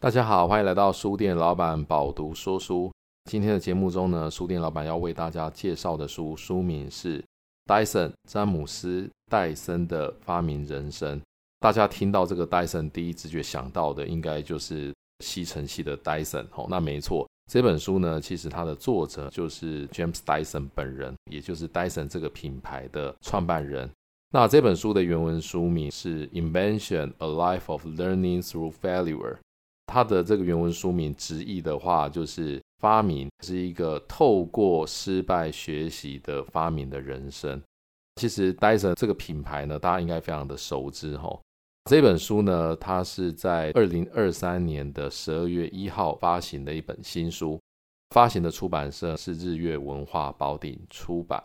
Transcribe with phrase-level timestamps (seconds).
[0.00, 2.88] 大家好，欢迎来到书店老板饱读说书。
[3.28, 7.18] 今天的节目中呢，书店老板要为大家介绍的书，书名是
[7.66, 11.18] 《戴森詹姆斯戴森的发明人生》。
[11.58, 16.46] 大家听到这个戴森，第一直觉想到的应该就是吸尘器的戴森。
[16.54, 23.90] 哦，那没错，这本书呢，其实它的作者就是 James Dyson 本人，也就是戴森这个品牌的创办人。
[24.30, 29.34] 那这本书的原文书名是《Invention: A Life of Learning Through Failure》。
[29.88, 37.60] 它的这个原文书名直译的话，就是发明是一个透过失败学习的发明的人生。
[38.16, 41.40] 其实戴森这个品牌呢，大家应该非常的熟知哈。
[41.90, 47.58] 这本书呢，它是在二零二三年的十二月一号发行的一本新书，
[48.10, 51.42] 发行的出版社是日月文化宝鼎出版。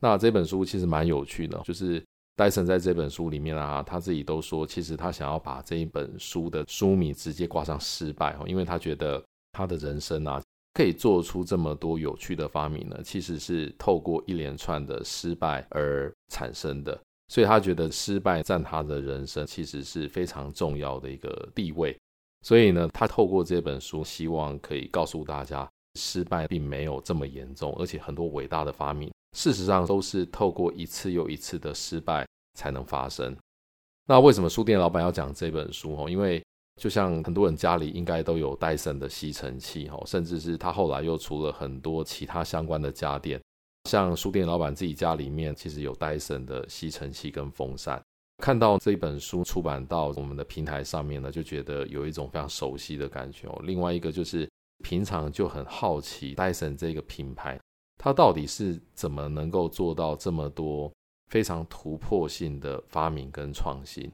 [0.00, 2.04] 那这本书其实蛮有趣的，就是。
[2.36, 21.96] 戴森在这本书里面啊，他自己都说，其实他想要把这一本书的书名直接挂上“失败”哦，因为他觉得他的人生啊，可以做出这么多有趣的发明呢，其实是透过一连串的失败而产生的，所以他觉得失败占他的人生其实是非常重要的一个地位，
[22.42, 29.08] 所以呢，他透过这本书，希望可以告诉大家，失败并没有这么严重，而且很多伟大的发明。
[29.34, 33.36] 事实上，都是透过一次又一次的失败才能发生。
[34.06, 35.94] 那为什么书店老板要讲这本书？
[35.96, 36.42] 哦，因为
[36.80, 43.40] 就像很多人家里应该都有戴森的吸尘器，哦，甚至是他后来又出了很多其他相关的家电。
[43.90, 48.02] 像书店老板自己家里面，其实有戴森的吸尘器跟风扇。
[48.38, 53.46] 看到这本书出版到我们的平台上面呢，就觉得有一种非常熟悉的感觉。
[53.48, 54.48] 哦，另外一个就是
[54.82, 57.58] 平常就很好奇戴森这个品牌。
[57.96, 60.92] 它到底是怎么能够做到这么多
[61.30, 64.10] 非常突破性的发明跟创新？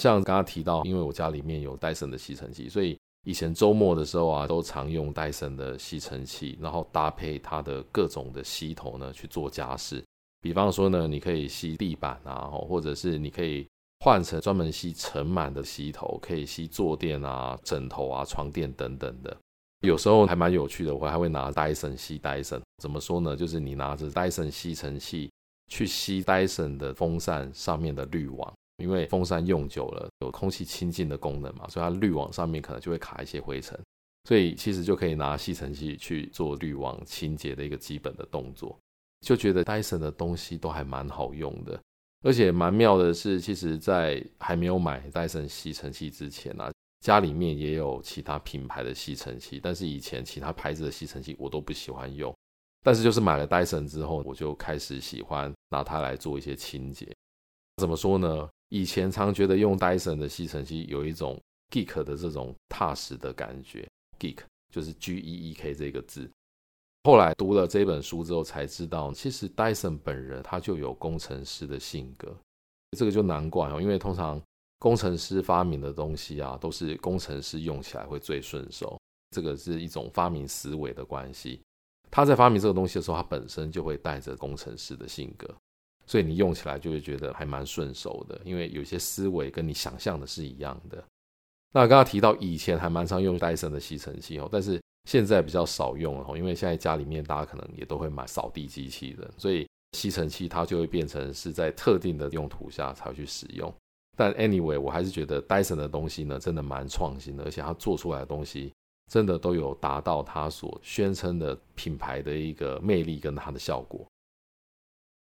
[0.00, 10.02] 像刚刚提到，因为我家里面有戴森的吸尘器，所以以前周末的时候啊，都常用戴森的吸尘器，然后搭配它的各种的吸头呢去做家事。
[10.40, 13.66] 比方说呢，你可以吸地板啊，或者是你可以
[14.00, 19.36] 换成专门吸尘螨的吸头，可以吸坐垫啊、枕头啊、床垫等等的。
[19.82, 22.60] 有时候还蛮有趣的，我还会拿戴森吸戴森。
[22.78, 23.36] 怎么说呢？
[23.36, 25.30] 就是你拿着戴森吸尘器
[25.68, 33.78] 去吸戴森的风扇上面的滤网，因为风扇用久了有空气清净的功能嘛，所以它滤网上面可能就会卡一些灰尘，
[34.28, 38.78] 所以其实就可以拿吸尘器去做滤网清洁的一个基本的动作。
[39.20, 41.80] 就觉得戴森的东西都还蛮好用的，
[42.24, 46.71] 而且蛮妙的是，其实在还没有买戴森吸尘器之前啊。
[47.02, 52.32] 家里面也有其他品牌的吸尘器，但是以前其他牌子的吸尘器我都不喜欢用。
[52.84, 57.12] 但是就是买了戴森之后，我就开始喜欢拿它来做一些清洁。
[57.78, 58.48] 怎么说呢？
[58.68, 63.84] 以前常觉得用戴森的吸尘器有一种 geek 的这种踏实的感觉
[64.20, 64.38] ，geek
[64.72, 66.30] 就是 G E E K 这个字。
[67.02, 72.32] 后来读了这本书之后才知道，其实戴森本人他就有工程师的性格，
[72.96, 74.40] 这个就难怪哦，因为通常。
[74.82, 79.00] 工程师发明的东西啊，都是工程师用起来会最顺手，
[79.30, 81.60] 这个是一种发明思维的关系。
[82.10, 85.48] 他在发明这个东西的时候，他本身就会带着工程师的性格，
[86.04, 91.00] 所以你用起来就会觉得还蛮顺手的，因为有些思维跟你想象的是一样的。
[91.72, 103.72] 那刚刚提到以前还蛮常用戴森的吸尘器哦，但是现在比较少用了，因为现在家里面大家可能也都会买扫地机器人，所以吸尘器它就会变成是在特定的用途下才会去使用。
[104.14, 108.70] 但 anyway，我还是觉得戴森的东西呢，真的蛮创新的，而且它做出来的东西
[109.10, 114.06] 真的都有达到它所宣称的品牌的一个魅力跟它的效果。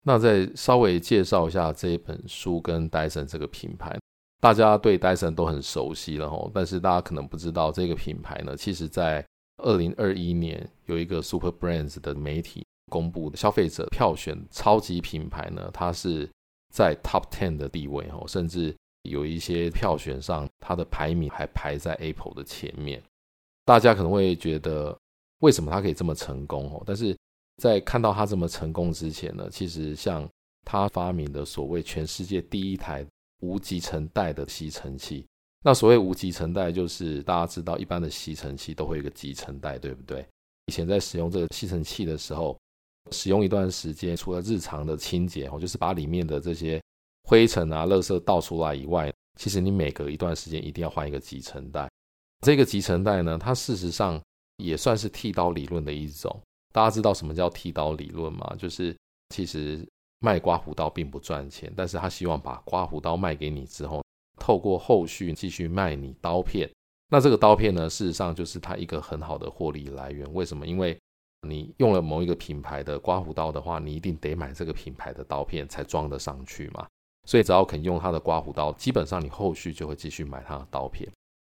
[0.04, 4.00] 那再稍微介绍一下这一本书跟戴森这个品牌，
[4.40, 9.26] 大家对戴森都很熟悉了吼，但是大家可能不知道这个品牌呢，其实在
[9.62, 16.30] 二零二一年有一个 Super Brands 的媒体公布的消费者票选超级品牌呢，它是。
[16.78, 18.72] 在 Top Ten 的地位哦，甚至
[19.02, 23.02] 有一些票选上，它的排名还排在 Apple 的前面。
[23.66, 24.96] 大家可能会觉得，
[25.40, 26.84] 为什么它可以这么成功哦？
[26.86, 27.18] 但是
[27.58, 30.30] 在看到它这么成功之前呢，其实像
[30.66, 33.04] 它发明的所谓全世界第一台
[33.42, 35.26] 无集成袋的吸尘器，
[35.64, 40.24] 那所谓无集成袋，就是大家知道一般的吸尘器都会有个集成袋，对不对？
[40.68, 42.56] 以前在使用这个吸尘器的时候。
[43.12, 46.82] 使用一段时间，除了日常的清洁哦，就是把里面的这些
[47.24, 51.90] 灰尘啊、垃圾倒出来以外，其实你每隔一段时间一定要换一个集成袋。
[52.46, 54.22] 这个集成袋呢，它事实上
[54.58, 56.40] 也算是剃刀理论的一种。
[56.74, 58.56] 大家知道什么叫剃刀理论吗？
[58.60, 58.96] 就是
[59.30, 59.88] 其实
[60.20, 64.04] 卖刮胡刀并不赚钱，但是他希望把刮胡刀卖给你之后，
[64.40, 66.70] 透过后续继续卖你刀片，
[67.10, 70.32] 那这个刀片呢，事实上就是它一个很好的获利来源。
[70.34, 70.68] 为什么？
[70.68, 70.98] 因为
[71.50, 76.86] 你用了某一个品牌的刮胡刀的话，你一定得买这个品牌的刀片才装得上去嘛。
[77.26, 81.10] 所以只要肯用它的刮胡刀，基本上你后续就会继续买它的刀片。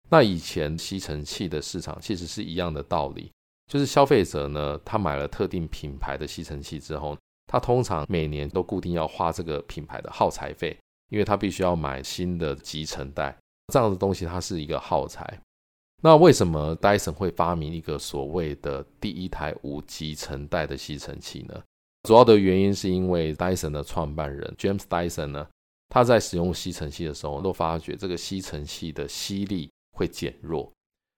[0.08, 3.30] 那以前吸尘器的市场其实是一样的道理，
[3.70, 7.16] 就是消费者呢，他买了特定品牌的吸尘器之后，
[7.46, 10.76] 他通常每年都固定要花这个品牌的耗材费，
[11.10, 13.36] 因为他必须要买新的集尘袋，
[13.72, 15.40] 这样的东西它是一个耗材。
[16.02, 21.62] 那为什么戴森会发明一个所谓的第一台无集成袋的吸尘器呢？
[22.04, 25.46] 主要的原因是因为戴森的创办人 James Dyson 呢，
[25.90, 30.72] 他在使用吸尘器的时候，都发觉这个吸尘器的吸力会减弱。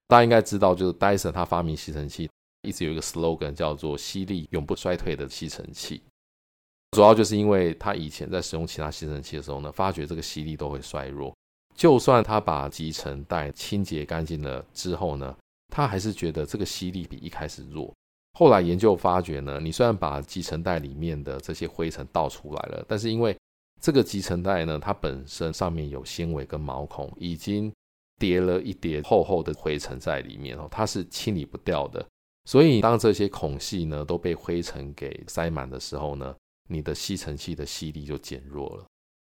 [0.09, 2.29] 大家应该知道，就是 Dyson 他发明吸尘器
[2.63, 6.03] 一直有一个 slogan 叫做“吸力永不衰退的吸尘器”，
[6.91, 11.33] 主要就是因为他以前在使用其他吸尘器的时候呢，发觉这个吸力都会衰弱。
[11.75, 15.37] 就算他把集尘袋清洁干净了之后呢，
[15.69, 17.93] 他还是觉得这个吸力比一开始弱。
[18.39, 23.37] 后来研究发觉呢，你虽然把集尘袋里面的这些灰尘倒出来了，但是因为
[23.81, 27.73] 这个集尘袋呢，它本身上面有纤维跟毛孔，已经
[28.19, 32.05] 叠了一叠厚厚的灰尘在里面哦，它是清理不掉的。
[32.45, 36.35] 所以当这些孔隙呢都被灰尘给塞满的时候呢，
[36.69, 38.85] 你的吸尘器的吸力就减弱了。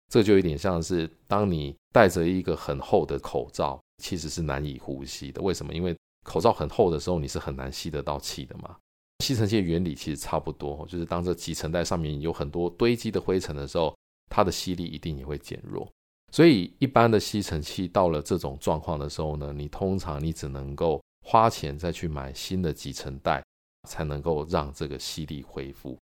[0.09, 5.43] 这就有点像是当你戴着一个很厚的口罩，其实是难以呼吸的。
[5.43, 5.75] 为什么？
[5.75, 8.77] 因为口罩很厚的时候，你是很难吸得到气的嘛。
[9.25, 13.95] 吸尘器原理其实差不多，就是当这集尘袋上面有很多堆积的灰尘的时候，
[14.31, 15.91] 它的吸力一定也会减弱。
[16.31, 23.43] 所以一般的吸尘器到了这种状况的时候呢，你通常你只能够花钱再去买新的集尘袋，
[23.89, 25.99] 才能够让这个吸力恢复。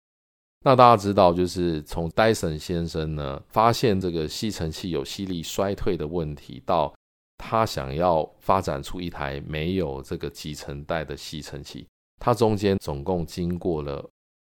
[0.68, 6.92] 那大家知道，就是从戴森先生呢发现这个吸尘器有吸力衰退的问题，到
[7.38, 11.86] 他想要发展出一台没有这个集尘袋的吸尘器，
[12.20, 14.04] 他中间总共经过了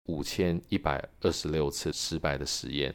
[0.06, 2.94] 五千一百二十六次失败的实验。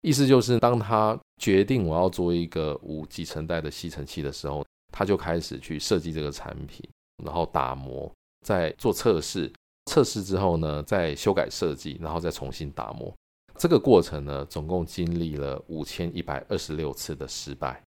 [0.00, 6.82] 意思就是，当他决定我要做一个无集尘袋的吸尘器的时候，他就开始去设计这个产品，
[7.22, 8.10] 然后打磨，
[8.42, 9.52] 再做测试。
[9.86, 13.12] 测试之后呢，再修改设计，然后再重新打磨。
[13.56, 17.80] 这个过程呢，总共经历了五千一百二十六次的失败。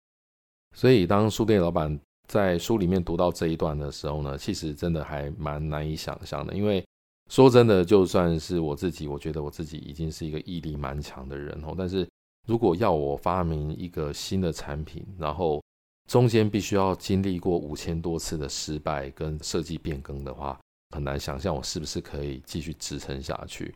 [0.74, 1.98] 所以，当书店老板
[2.28, 6.54] 在书里面读到这一段的时候呢，其实真的还蛮难以想象的。
[6.54, 6.84] 因为
[7.30, 11.74] 说真的，就算是我自己，我觉得我自己已经是一个毅力蛮强的人哦。
[11.76, 12.06] 但是
[12.46, 15.60] 如果要我发明一个新的产品，然后
[16.08, 20.60] 中间必须要经历过五千多次的失败跟设计变更的话，
[20.90, 23.74] 很难想象我是不是可以继续支撑下去。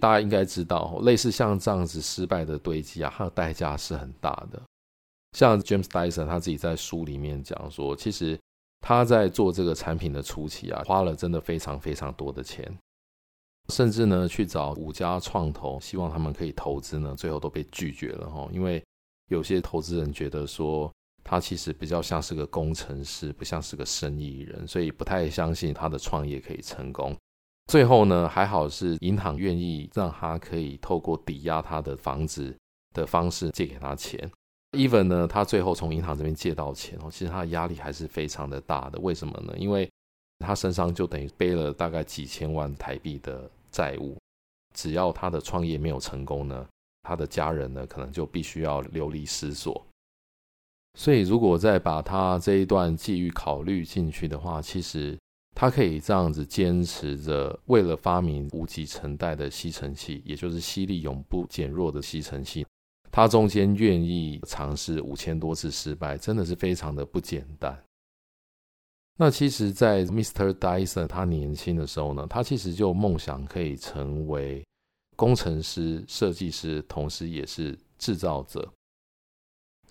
[0.00, 4.60] 大家应该知道，类似像这样子失败的堆积啊，它的代价是很大的。
[5.32, 8.38] 像 James Dyson 他自己在书里面讲说，其实
[8.80, 12.76] 他在做这个产品的初期啊，花了真的非常非常多的钱，
[13.68, 18.48] 甚至呢去找五家创投，希望他们可以投资呢，最后都被拒绝了哈。
[18.52, 18.82] 因为
[19.28, 20.92] 有些投资人觉得说，
[21.24, 27.16] 他其实比较像是个工程师，不像是个生意人，所以不太相信他的创业可以成功。
[27.66, 32.54] 最后呢，还好是银行愿意让他可以透过抵押他的房子
[32.92, 34.30] 的方式借给他钱。
[34.72, 38.98] Even 呢，他最后从银行这边借到钱哦，其实他的压力还是非常的大的。
[38.98, 39.54] 为什么呢？
[39.56, 39.90] 因为
[40.40, 44.18] 他身上就等于背了大概几千万台币的债务，
[44.74, 46.66] 只要他的创业没有成功呢，
[47.04, 49.82] 他的家人呢可能就必须要流离失所。
[50.96, 55.18] 所以，如果再把他这一段际遇考虑进去的话，其实
[55.52, 62.64] 他可以这样子坚持着，为了发明无集尘袋的吸尘器，也就是吸力永不减弱的吸尘器，
[63.10, 67.76] 他中间愿意尝试五千多次失败，真的是非常的不简单。
[69.16, 70.52] 那其实，在 Mr.
[70.52, 74.64] Dyson 他年轻的时候呢，他其实就梦想可以成为
[75.16, 78.72] 工程师、设计师，同时也是制造者。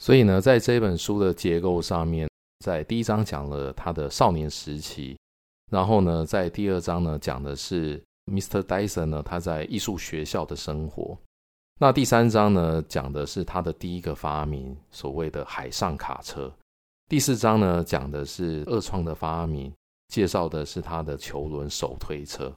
[0.04, 2.28] 所以呢，在这本书的结构上面，
[2.60, 5.18] 在第一章讲了他的少年时期，
[5.72, 8.62] 然后呢，在第二章呢讲的是 Mr.
[8.64, 11.18] Dyson 呢他在艺术学校的生活，
[11.80, 16.54] 那第三章呢讲的是他的第一个发明，所谓的海上卡车，
[17.08, 19.74] 第四章呢讲的是二创的发明，
[20.10, 22.54] 介绍的是他的球轮手推车。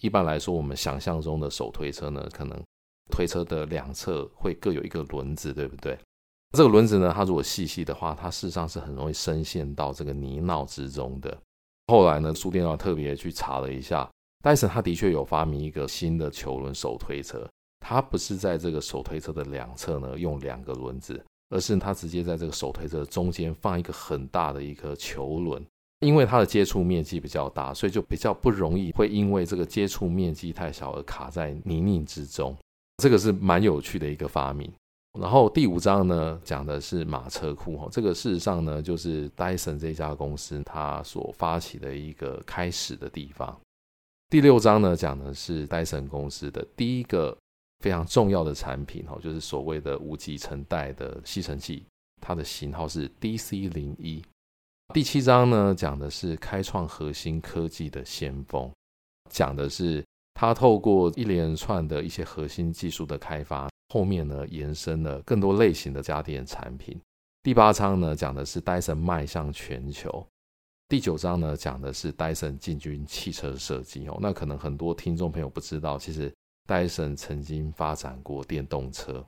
[0.00, 2.60] 一般来说，我们想象中的手推车呢，可能
[3.08, 5.96] 推车的两侧会各有一个轮子，对不对？
[6.52, 11.36] 这个轮子呢，它如果细细的话，它事实上是很容易深陷到这个泥淖之中的。
[11.88, 14.08] 后来呢，书店要特别去查了一下，
[14.42, 17.48] 戴森他的确有发明一个新的球轮手推车，
[17.80, 25.64] 它不是在这个手推车的两侧呢用两个轮子，而是它直接在这个手推车中间放一个很大的一颗球轮，
[26.00, 32.56] 因为它的接触面积比较大，所以就比较不容易会因为这个接触面积太小而卡在泥泞之中。
[33.02, 34.70] 这个是蛮有趣的一个发明。
[35.20, 43.58] 然后第五章呢，讲的是马车库哈，这个事实上呢，就是戴森这家公司它所发起的一个开始的地方。
[44.28, 47.36] 第六章呢，讲的是戴森公司的第一个
[47.80, 51.84] 非常重要的产品哈，就是所谓的无集成带的吸尘器，
[52.20, 54.22] 它的型号是 DC 零一。
[54.94, 58.70] 第七章呢，讲的是开创核心科技的先锋，
[59.30, 60.04] 讲的是。
[60.40, 66.98] 它透过一连串的一些核心技术的开发，后面呢延伸了更多类型的家电产品。
[67.42, 70.26] 第八章呢讲的是戴森迈向全球。
[70.88, 74.18] 第九章呢讲的是戴森进军汽车设计哦。
[74.20, 76.32] 那可能很多听众朋友不知道，其实
[76.66, 79.24] 戴森曾经发展过电动车。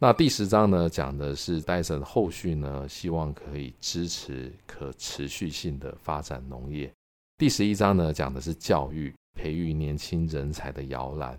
[0.00, 6.92] 那第十章呢讲的是戴森后续呢希望可以支持可持续性的发展农业。
[7.38, 9.14] 第十一章呢讲的是教育。
[9.36, 11.36] 培育年轻人才的摇篮。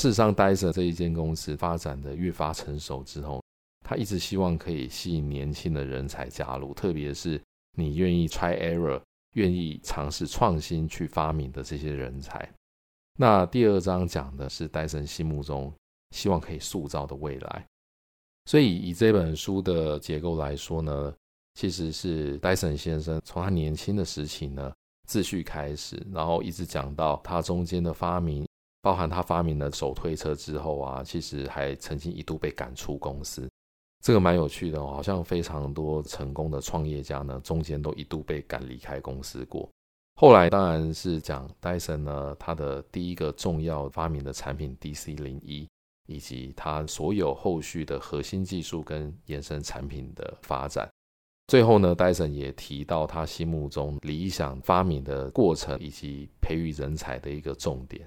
[0.00, 3.42] 事实上，戴森这一间公司发展的越发成熟之后，
[3.84, 7.40] 他一直希望可以吸引年轻的人才加入，特别是
[7.76, 9.00] 你愿意 try error、
[9.34, 12.48] 愿意尝试创新去发明的这些人才。
[13.16, 15.72] 那第二章讲的是戴森心目中
[16.10, 17.64] 希望可以塑造的未来。
[18.46, 21.14] 所以，以这本书的结构来说呢，
[21.54, 24.72] 其实是戴森先生从他年轻的时期呢。
[25.06, 28.48] 自序开始，然后一直讲到他中间的发明，
[28.84, 33.48] 包含他发明了手推车之后啊，其实还曾经一度被赶出公司，
[34.02, 39.66] 这个蛮有趣的哦，好像非常多成功的创业家呢，中间都一度被赶离开公司过。
[40.16, 45.66] 后来当然是讲戴森呢，他的第一个重要发明的产品 DC 零一，
[46.06, 50.86] 以及他所有后续的核心技术跟衍生产品的发展。
[51.46, 58.06] 最后呢，戴森也提到他心目中理想发明的过程以及培育人才的一个重点。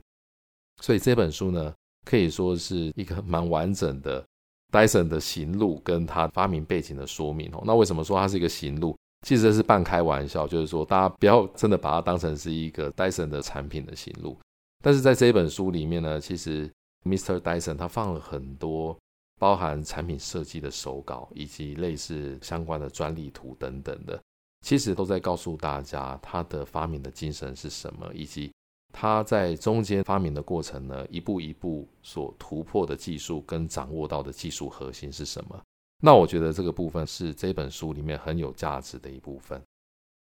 [0.81, 1.74] 所以这本书呢，
[2.05, 4.25] 可以说是一个 蛮完整的
[4.72, 7.63] 戴森的行录跟他发明背景的说明哦。
[7.65, 8.98] 那为什么说它是一个行录？
[9.25, 14.38] 其实这是半开玩笑，就是说大家不要真的把它当成是一个戴森的产品的行录。
[14.84, 16.72] 但是在这本书里面呢，其实
[17.03, 17.39] Mr.
[17.39, 18.98] Dyson 他放了很多。
[19.39, 24.19] 包含产品设计的手稿，以及类似相关的专利图等等的，
[24.65, 28.51] 其实都在告诉大家他的发明的精神是什么，以及
[28.99, 35.61] 他在中间发明的过程呢，一步一步所突破的技术跟掌握到的技术核心是什么。
[36.01, 39.61] 那我觉得这个部分是这本书里面很有价值的一部分。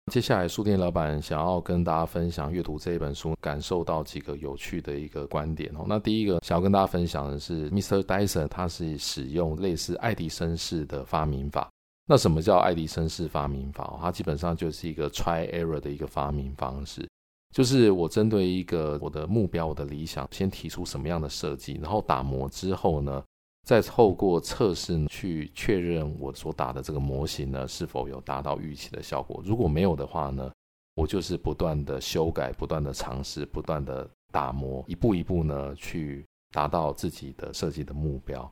[0.09, 5.83] 接下来，书店老板想要跟大家分享阅读这一本书，感受到几个有趣的一个观点哦。
[5.85, 8.01] 那第一个想要跟大家分享的是，Mr.
[8.01, 11.69] Dyson 他是使用类似爱迪生式的发明法。
[12.05, 13.97] 那什么叫爱迪生式发明法？
[14.01, 17.05] 它基本上就是一个 try error 的一个发明方式，
[17.53, 23.23] 就是我针对一个我的目标、我的理想，先提出什么样的设计，然后打磨之后呢，
[23.63, 29.39] 再透过测试去确认我所打的这个模型呢，是否有达到预期的效果。
[29.45, 30.51] 如果没有的话呢，
[30.95, 38.51] 我就是不断的修改、不断的尝试、不断的打磨，一步一步呢去达到自己的设计的目标。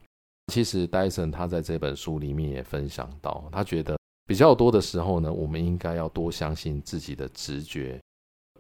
[0.53, 7.99] 其实戴森他在这本书里面也分享到，他觉得比较多的时候呢，我们应该要多相信自己的直觉，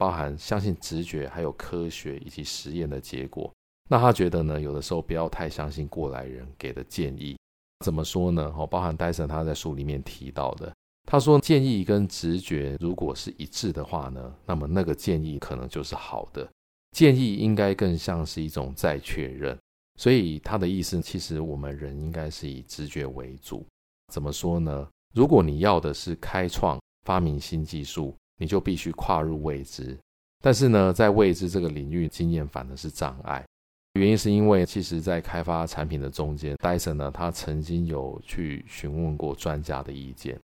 [0.01, 3.53] 包含相信直觉，还有科学以及实验的结果。
[3.87, 7.37] 那他觉得呢，有的时候不要太相信过来人给的建议。
[7.85, 8.51] 怎么说呢？
[8.57, 10.73] 哦，包含戴森他在书里面提到的，
[11.05, 16.49] 他说建议跟直觉如果是一致的话呢，那么那个建议可能就是好的。
[16.97, 19.55] 建议应该更像是一种再确认。
[19.99, 23.63] 所以他的意思，其实我们人应该是以直觉为主。
[24.11, 24.89] 怎么说呢？
[25.13, 29.95] 如果你要的是开创、发明新技术，你就必须跨入未知。
[30.43, 33.45] 但是呢，在未知这个领域，经验反而是障碍。
[33.93, 40.39] 原因是因为，其实，在开发产品的中间，戴森呢，他曾经有去询问过专家的意见，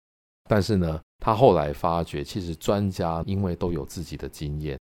[0.49, 4.79] 但是呢，他后来发觉，其实专家因为都有自己的经验，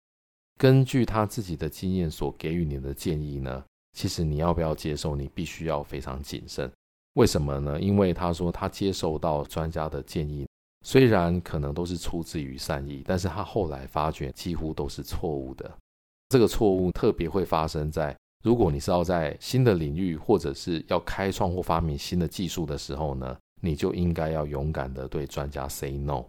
[0.57, 6.71] 根据他自己的经验所给予你的建议呢，其实你要不要接受，你必须要非常谨慎。
[7.15, 7.79] 为什么呢？
[7.79, 10.47] 因为他说他接受到专家的建议，
[10.83, 15.71] 虽然可能都是出自于善意，但是他后来发觉几乎都是错误的。
[16.29, 18.17] 这个错误特别会发生在。
[18.43, 26.25] 如果你是要在新的领域，或者是要开创或发明新的技术的时候呢，你就应该要勇敢的对专家 say no。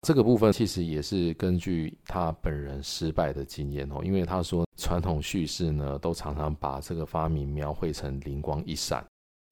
[0.00, 9.04] 这个部分其实也是根据他本人失败的经验哦，因为他说传统叙事呢，都常常把这个发明描绘成灵光一闪，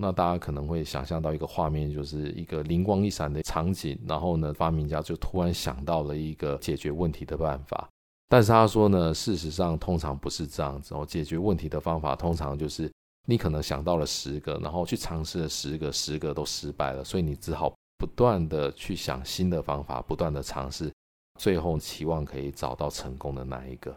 [0.03, 7.87] 那大家可能会想象到一个画面，就是一个灵光一闪的场景，然后呢，发明家就突然想到了一个解决问题的办法。
[8.27, 11.05] 但是他说呢，事实上通常不是这样子哦。
[11.05, 12.91] 解决问题的方法通常就是
[13.27, 20.91] 你可能想到了十个，然后去尝试了十个，十个都失败了，所以你只好不断的去想新的方法，不断的尝试，
[21.39, 23.95] 最后期望可以找到成功的那一个。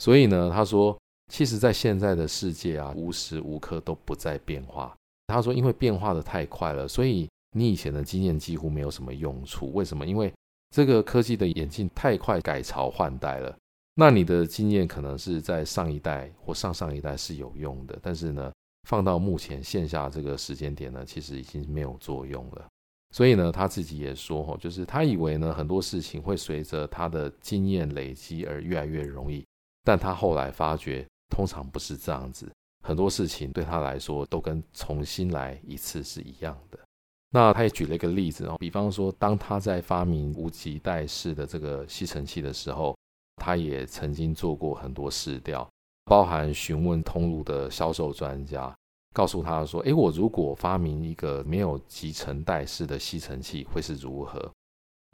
[0.00, 0.98] 所以呢，他说，
[1.30, 4.96] 其实，在现在的世界啊，无时无刻都不在变化。
[5.28, 9.72] 他说：“因为变化的太快了，所以你以前的经验几乎没有什么用处。
[9.74, 10.04] 为什么？
[10.04, 10.32] 因为
[10.74, 13.56] 这个科技的演进太快，改朝换代了。
[13.94, 18.52] 那你的经验可能是在上一代或上上一代是有用的，但是呢，
[18.88, 22.66] 放到目前线下这个时间点呢，其实已经没有作用了。
[23.14, 29.44] 所以呢，他自己也说，就是他以为呢，很多事情会随着他的经验累积而越来越容易，
[29.84, 32.50] 但他后来发觉，通常不是这样子。”
[32.88, 36.78] 很多事情对他来说都跟重新来一次是一样的。
[37.28, 42.96] 那他也举了一个例子哦，比方说，当他在发明无极带式的这个吸尘器的时候，
[43.36, 45.68] 他也曾经做过很多试调，
[46.06, 48.74] 包含询问通路的销售专家，
[49.12, 54.50] 告诉他说：“诶，我如果发明一个没有集尘带式的吸尘器，会是如何？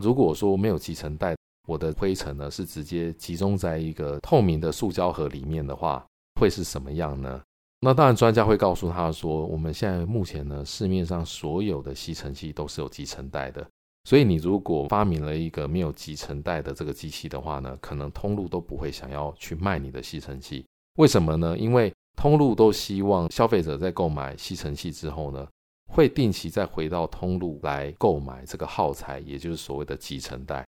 [0.01, 1.35] 如果说没有集尘带，
[1.67, 6.07] 我的灰尘呢是直接集中在一个透明的塑胶盒里面的话，
[6.41, 7.43] 会是什么样呢？”
[7.85, 13.63] 那当然，专家会告诉他说，我们现在目前呢，市面上所有的吸尘器都是有集尘袋的，
[14.05, 20.65] 所以你如果发明了一个没有集尘袋的这个机器的话呢，可能通路都不会想要去卖你的吸尘器。
[20.97, 21.59] 为什么呢？
[21.59, 25.47] 因为通路都希望消费者在购买吸尘器之后呢，
[25.93, 30.65] 会定期再回到通路来购买这个耗材，也就是所谓的集尘袋。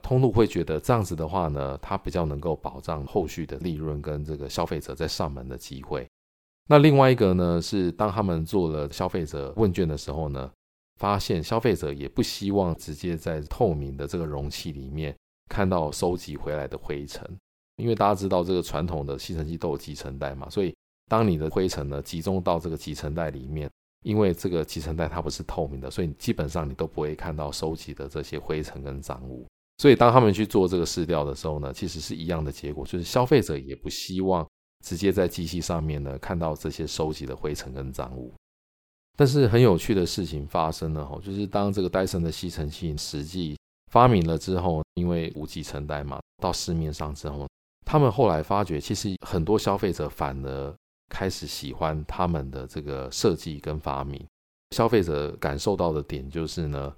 [0.00, 6.06] 通路会觉得这样子的话呢，它比较能够保障后续的利润跟这个消费者在上门的机会。
[6.68, 10.50] 那另外一个呢，是当他们做了消费者问卷的时候呢，
[10.98, 15.14] 发现消费者也不希望直接在透明的这个容器里面
[15.48, 17.28] 看到收集回来的灰尘，
[17.76, 20.74] 因为大家知道这个传统的吸尘器都有集尘袋嘛，所以
[21.08, 23.68] 当你的灰尘呢集中到这个集尘袋里面，
[24.04, 29.46] 因为这个集尘袋它不是透明的，所以基本上你都不会看到收集的这些灰尘跟脏物。
[29.78, 34.46] 所以当他们去做这个试调的时候呢，其实是一样的结果，就是消费者也不希望。
[34.82, 38.34] 直接在机器上面呢，看到这些收集的灰尘跟脏物，
[39.16, 43.56] 但是很有趣的事情发生了哈，就是当这个戴森的吸尘器实际
[43.90, 47.48] 发明了之后，因为无集尘带嘛，到市面上之后，
[47.86, 50.74] 他们后来发觉，其实很多消费者反而
[51.08, 54.22] 开始喜欢他们的这个设计跟发明。
[54.74, 56.94] 消费者感受到的点就是呢，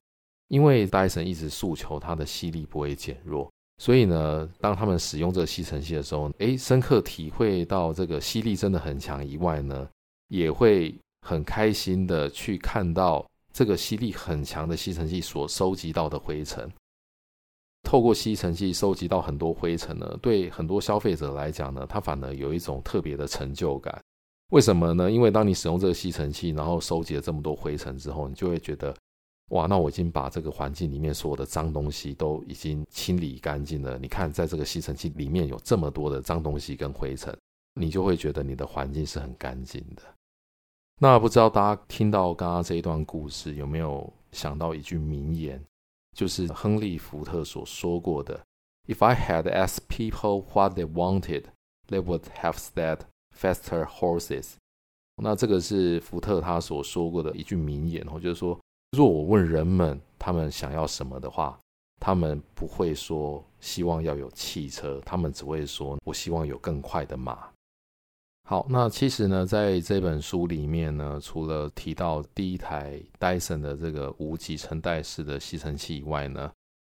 [0.48, 3.50] 因为戴森一直诉求它的吸力不会减弱。
[3.78, 9.88] 所以呢，当他们使用这个吸尘器的时候，诶，深刻体会到这个吸力真的很强以外呢，
[10.28, 16.70] 也会很开心的去看到这个吸力很强的吸尘器所收集到的灰尘。
[17.82, 24.00] 透过吸尘器收集到很多灰尘呢，对很多消费者来讲呢，他反而有一种特别的成就感。
[24.50, 25.10] 为什么呢？
[25.10, 28.94] 因为当你使用这个吸尘器，然后收集了这么多灰尘之后，你就会觉得。
[29.50, 33.98] 哇，那我已经把这个环境里面所有的脏东西都已经清理干净了。
[33.98, 37.36] 你看，在这个吸尘器里面有这么多的脏东西跟灰尘，
[37.74, 40.02] 你就会觉得你的环境是很干净的。
[40.98, 45.62] 那不知道大家听到刚刚这一段故事，有没有想到一句名言，
[46.16, 48.40] 就是亨利·福特所说过的
[48.88, 51.44] ：“If I had asked people what they wanted,
[51.88, 53.00] they would have said
[53.38, 54.52] faster horses。”
[55.22, 58.58] 那这个是福特他所说过的一句名言，然后就是说。
[58.94, 61.58] 若我问人们他们想要什么的话，
[62.00, 67.48] 他们不会说希望要有汽车，他们只会说我希望有更快的马。
[68.46, 76.52] 好，那其实呢，在这本书里面呢，除了提到第一台戴森的这个无集尘带式的吸尘器以外呢，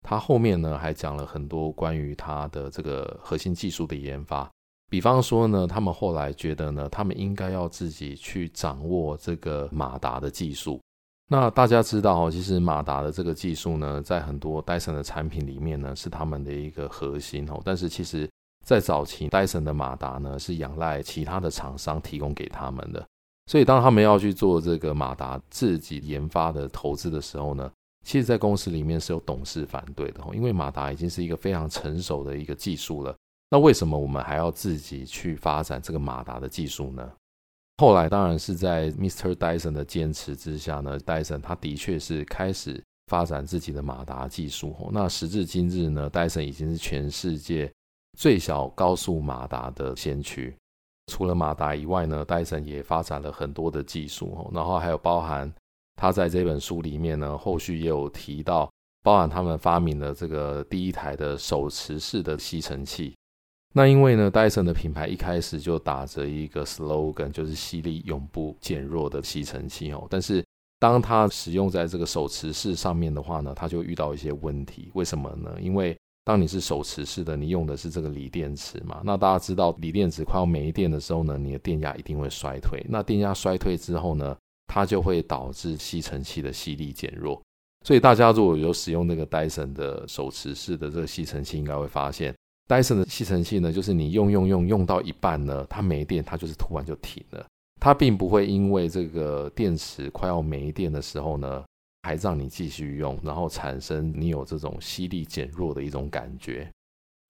[0.03, 4.51] 它后面呢还讲了很多关于它的这个核心技术的研发。
[4.91, 10.81] 比方说呢，他们后来觉得呢，他们应该要自己去掌握这个马达的技术。
[11.29, 17.61] 那大家知道哦，其实马达的这个技术呢，在很多戴森的产品里面呢，是他们的一个核心哦。
[17.65, 18.29] 但是其实，
[18.65, 23.05] 在早期，戴森的马达呢，是仰赖其他的厂商提供给他们的。
[23.47, 27.71] 所以，当他们要去做这个马达自己研发的投资的时候呢，
[28.05, 33.15] 其实，在公司里面是有董事反对的哦，因为马达已经是一个非常成熟的一个技术了。
[33.51, 37.11] 那为什么我们还要自己去发展这个马达的技术呢？
[37.77, 39.35] 后来当然是在 Mr.
[39.35, 44.91] Dyson 的坚持之下呢，Dyson 他的确是开始发展自己的马达技术。
[44.93, 47.73] 那时至今日呢，Dyson 已经是全世界
[48.17, 50.55] 最小高速马达的先驱。
[51.13, 55.53] 除了马达以外呢，戴森也发展了很多的技术，然后还有包含
[55.97, 58.71] 他在这本书里面呢，后续也有提到，
[59.03, 63.15] 包含他们发明了这个第一台的手持式的吸尘器。
[63.77, 70.07] 那因为呢，戴森的品牌一开始就打着一个 slogan，就是吸力永不减弱的吸尘器哦。
[70.09, 70.45] 但是
[70.79, 74.93] 当它使用在这个手持式上面的话呢，它就遇到一些问题。
[74.95, 75.57] 为什么呢？
[75.61, 79.03] 因为当你是手持式的，你用的是这个锂电池嘛。
[79.05, 82.81] 那大家知道，锂电池快要没电的时候呢，你的电压一定会衰退。
[82.89, 84.37] 那电压衰退之后呢，
[84.69, 87.43] 它就会导致吸尘器的吸力减弱。
[87.85, 92.33] 所以大家如果有使用那个戴森的手持式的这个吸尘器，应该会发现。
[92.67, 97.47] 戴森的吸尘器呢，就是你用用用用到一半呢，它没电，它就是突然就停了。
[97.79, 101.63] 它并不会因为这个电池快要没电的时候呢，
[102.05, 106.67] 还让你继续用，然后产生你有这种吸力减弱的一种感觉。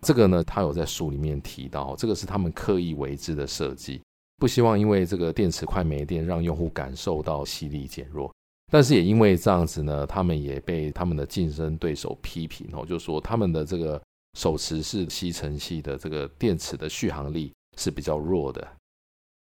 [0.06, 4.00] 这个呢，它有在书里面提到，这个是他们刻意为之的设计，
[4.36, 8.32] 不希望因为这个电池快没电，让用户感受到吸力减弱。
[8.70, 14.00] 但是也因为这样子呢，他们也被他们的竞争对手批评哦，就说他们的这个。
[14.34, 18.66] 手持式吸尘器的这个电池的续航力是比较弱的，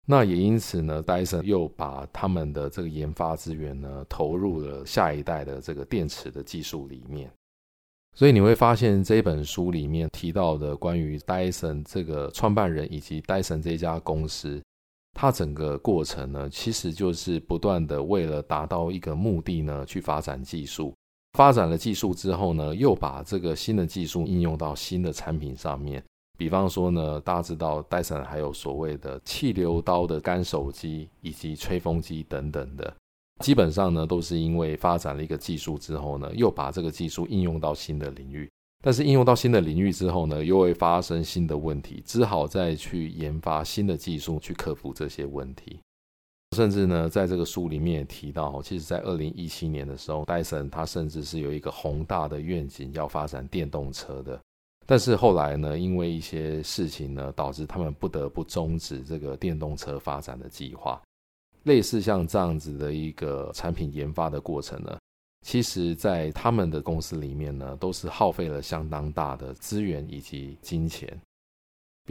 [0.06, 7.30] 那也因此呢，戴森又把他们的这个研发资源呢投入了下一代的这个电池的技术里面。
[8.14, 14.62] 所以你会发现这本书里面提到的关于戴森这个创办人以及戴森这家公司，
[15.14, 20.92] 它整个过程呢，其实就是不断的为了达到一个目的呢去发展技术。
[21.32, 26.02] 发展了技术之后呢，又把这个新的技术应用到新的产品上面。
[26.36, 32.94] 比方说呢，大家知道戴森还有所谓的气流刀的干手机以及吹风机等等的，
[33.40, 38.50] 基本上呢都是因为发展了一个技术之后呢，又把这个技术应用到新的领域。
[38.84, 45.78] 但是应用到新的领域之后呢，又会发生新的问题，只好再去研发新的技术去克服这些问题。
[46.52, 54.38] 甚至呢，在这个书里面也提到，其实，在二零一七年的时候，戴森他甚至是有一个宏大的愿景要发展电动车的。
[54.84, 61.00] 但是后来呢，因为一些事情呢，导致他们不得不终止这个电动车发展的计划。
[61.62, 64.98] 类似像这样子的一个产品研发的过程呢，
[65.46, 71.08] 其实在他们的公司里面呢，都是耗费了相当大的资源以及金钱。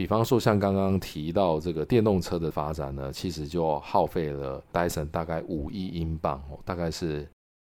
[0.02, 7.24] 比方说，像刚刚提到这个电动车的发展呢，其实就耗费了戴森大概五亿英镑哦，大概是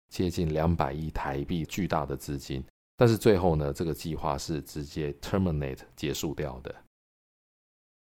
[0.10, 2.64] 接近两百亿台币巨大的资金。
[2.96, 6.76] 但是最后呢，这个计划是直接 terminate 结束掉的。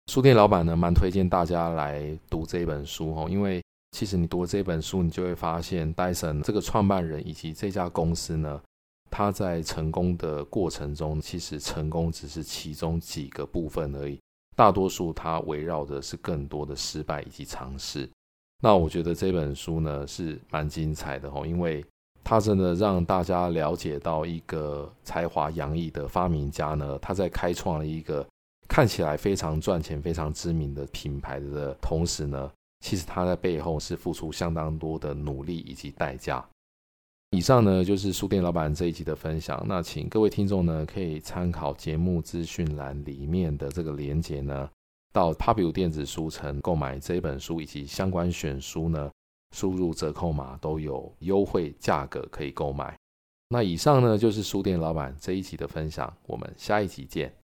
[0.08, 8.62] 书店老板呢，蛮推荐大家来读这本书哦，因为其实你读了这本书，你就会发现戴森这个创办人以及这家公司呢。
[9.16, 14.20] 他在成功的过程中，其实成功只是其中几个部分而已，
[14.56, 18.10] 大多数他围绕的是更多的失败以及尝试。
[18.60, 21.86] 那我觉得这本书呢是蛮精彩的哦，因为
[22.24, 28.26] 他真的让大家了解到一个才华洋溢的发明家呢，他在开创了一个
[28.68, 36.44] 看起来非常赚钱、非常知名的品牌的同时呢，其实他在背后是付出相当多的努力以及代价。
[37.34, 39.66] 以上呢就是书店老板这一集的分享。
[39.68, 44.70] 那请各位听众呢可以参考节目资讯栏里面的这个连结呢，
[45.12, 49.10] 到 Pubu 电子书城购买这本书以及相关选书呢，
[49.52, 52.96] 输入折扣码都有优惠价格可以购买。
[53.50, 57.34] 那以上呢就是书店老板这一集的分享，我们下一集见。